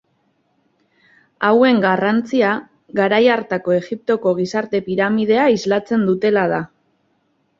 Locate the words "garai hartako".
3.01-3.75